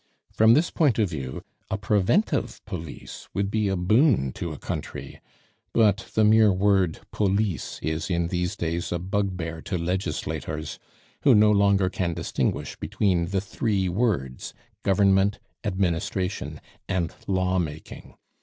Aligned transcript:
From 0.31 0.55
this 0.55 0.71
point 0.71 0.97
of 0.97 1.11
view, 1.11 1.43
a 1.69 1.77
preventive 1.77 2.65
police 2.65 3.29
would 3.35 3.51
be 3.51 3.67
a 3.67 3.75
boon 3.75 4.31
to 4.33 4.51
a 4.51 4.57
country; 4.57 5.21
but 5.73 6.09
the 6.15 6.23
mere 6.23 6.51
word 6.51 7.01
Police 7.11 7.77
is 7.83 8.09
in 8.09 8.29
these 8.29 8.55
days 8.55 8.91
a 8.91 8.97
bugbear 8.97 9.61
to 9.61 9.77
legislators, 9.77 10.79
who 11.21 11.35
no 11.35 11.51
longer 11.51 11.87
can 11.87 12.15
distinguish 12.15 12.75
between 12.77 13.25
the 13.27 13.41
three 13.41 13.87
words 13.89 14.55
Government, 14.81 15.37
Administration, 15.63 16.61
and 16.89 17.13
Law 17.27 17.59
making. 17.59 18.15